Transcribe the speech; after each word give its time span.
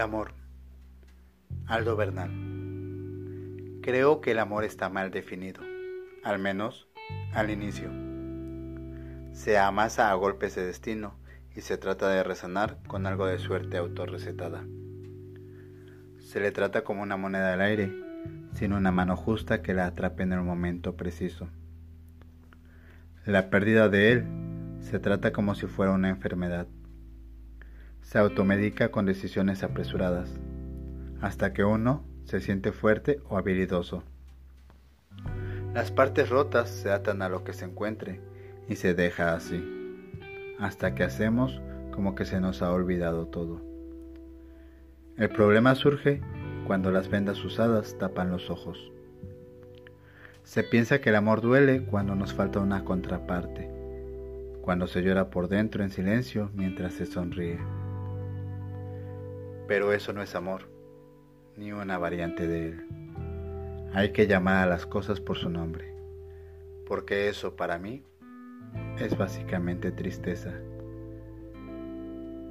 amor. 0.00 0.32
Aldo 1.66 1.96
Bernal. 1.96 2.30
Creo 3.82 4.20
que 4.20 4.30
el 4.30 4.38
amor 4.38 4.64
está 4.64 4.88
mal 4.88 5.10
definido, 5.10 5.60
al 6.22 6.38
menos 6.38 6.88
al 7.34 7.50
inicio. 7.50 7.90
Se 9.32 9.58
amasa 9.58 10.10
a 10.10 10.14
golpes 10.14 10.54
de 10.54 10.66
destino 10.66 11.14
y 11.54 11.62
se 11.62 11.78
trata 11.78 12.08
de 12.08 12.22
resonar 12.22 12.78
con 12.86 13.06
algo 13.06 13.26
de 13.26 13.38
suerte 13.38 13.76
autorrecetada. 13.76 14.64
Se 16.18 16.40
le 16.40 16.52
trata 16.52 16.84
como 16.84 17.02
una 17.02 17.16
moneda 17.16 17.52
al 17.52 17.60
aire, 17.60 17.92
sin 18.54 18.72
una 18.72 18.92
mano 18.92 19.16
justa 19.16 19.62
que 19.62 19.74
la 19.74 19.86
atrape 19.86 20.22
en 20.22 20.32
el 20.32 20.42
momento 20.42 20.96
preciso. 20.96 21.48
La 23.26 23.50
pérdida 23.50 23.88
de 23.88 24.12
él 24.12 24.24
se 24.80 24.98
trata 24.98 25.32
como 25.32 25.54
si 25.54 25.66
fuera 25.66 25.92
una 25.92 26.08
enfermedad 26.08 26.66
se 28.02 28.18
automedica 28.18 28.90
con 28.90 29.06
decisiones 29.06 29.62
apresuradas, 29.62 30.28
hasta 31.20 31.52
que 31.52 31.64
uno 31.64 32.04
se 32.24 32.40
siente 32.40 32.72
fuerte 32.72 33.20
o 33.28 33.38
habilidoso. 33.38 34.02
Las 35.74 35.90
partes 35.90 36.28
rotas 36.28 36.68
se 36.68 36.90
atan 36.90 37.22
a 37.22 37.28
lo 37.28 37.44
que 37.44 37.54
se 37.54 37.64
encuentre 37.64 38.20
y 38.68 38.76
se 38.76 38.94
deja 38.94 39.34
así, 39.34 39.64
hasta 40.58 40.94
que 40.94 41.04
hacemos 41.04 41.60
como 41.92 42.14
que 42.14 42.24
se 42.24 42.40
nos 42.40 42.62
ha 42.62 42.70
olvidado 42.70 43.26
todo. 43.26 43.62
El 45.16 45.28
problema 45.28 45.74
surge 45.74 46.20
cuando 46.66 46.90
las 46.90 47.08
vendas 47.08 47.44
usadas 47.44 47.96
tapan 47.98 48.30
los 48.30 48.50
ojos. 48.50 48.92
Se 50.42 50.62
piensa 50.62 51.00
que 51.00 51.10
el 51.10 51.16
amor 51.16 51.40
duele 51.40 51.84
cuando 51.84 52.14
nos 52.14 52.34
falta 52.34 52.60
una 52.60 52.84
contraparte, 52.84 53.70
cuando 54.62 54.86
se 54.86 55.02
llora 55.02 55.30
por 55.30 55.48
dentro 55.48 55.82
en 55.82 55.90
silencio 55.90 56.50
mientras 56.54 56.94
se 56.94 57.06
sonríe. 57.06 57.58
Pero 59.72 59.94
eso 59.94 60.12
no 60.12 60.20
es 60.20 60.34
amor, 60.34 60.68
ni 61.56 61.72
una 61.72 61.96
variante 61.96 62.46
de 62.46 62.68
él. 62.68 62.86
Hay 63.94 64.12
que 64.12 64.26
llamar 64.26 64.64
a 64.64 64.70
las 64.70 64.84
cosas 64.84 65.18
por 65.18 65.38
su 65.38 65.48
nombre, 65.48 65.94
porque 66.86 67.30
eso 67.30 67.56
para 67.56 67.78
mí 67.78 68.04
es 68.98 69.16
básicamente 69.16 69.90
tristeza. 69.90 70.52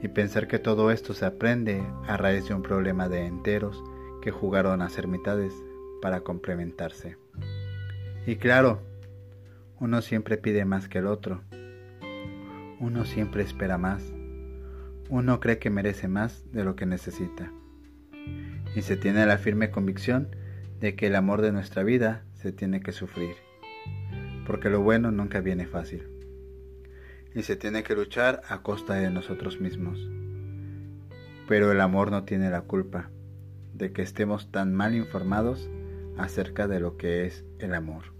Y 0.00 0.06
pensar 0.06 0.46
que 0.46 0.60
todo 0.60 0.92
esto 0.92 1.12
se 1.12 1.26
aprende 1.26 1.82
a 2.06 2.16
raíz 2.16 2.46
de 2.46 2.54
un 2.54 2.62
problema 2.62 3.08
de 3.08 3.26
enteros 3.26 3.82
que 4.22 4.30
jugaron 4.30 4.80
a 4.80 4.88
ser 4.88 5.08
mitades 5.08 5.52
para 6.00 6.20
complementarse. 6.20 7.16
Y 8.28 8.36
claro, 8.36 8.80
uno 9.80 10.02
siempre 10.02 10.36
pide 10.36 10.64
más 10.64 10.88
que 10.88 10.98
el 10.98 11.08
otro. 11.08 11.42
Uno 12.78 13.04
siempre 13.04 13.42
espera 13.42 13.76
más 13.76 14.12
uno 15.08 15.40
cree 15.40 15.58
que 15.58 15.70
merece 15.70 16.08
más 16.08 16.50
de 16.52 16.64
lo 16.64 16.76
que 16.76 16.86
necesita. 16.86 17.52
Y 18.74 18.82
se 18.82 18.96
tiene 18.96 19.24
la 19.26 19.38
firme 19.38 19.70
convicción 19.70 20.28
de 20.80 20.94
que 20.94 21.06
el 21.06 21.16
amor 21.16 21.42
de 21.42 21.52
nuestra 21.52 21.82
vida 21.82 22.24
se 22.34 22.52
tiene 22.52 22.80
que 22.80 22.92
sufrir, 22.92 23.34
porque 24.46 24.70
lo 24.70 24.80
bueno 24.82 25.10
nunca 25.10 25.40
viene 25.40 25.66
fácil. 25.66 26.06
Y 27.34 27.42
se 27.42 27.56
tiene 27.56 27.82
que 27.82 27.94
luchar 27.94 28.42
a 28.48 28.62
costa 28.62 28.94
de 28.94 29.10
nosotros 29.10 29.60
mismos. 29.60 29.98
Pero 31.46 31.72
el 31.72 31.80
amor 31.80 32.10
no 32.10 32.24
tiene 32.24 32.50
la 32.50 32.62
culpa 32.62 33.10
de 33.74 33.92
que 33.92 34.02
estemos 34.02 34.50
tan 34.50 34.74
mal 34.74 34.94
informados 34.94 35.70
acerca 36.16 36.68
de 36.68 36.80
lo 36.80 36.96
que 36.96 37.26
es 37.26 37.44
el 37.58 37.74
amor. 37.74 38.17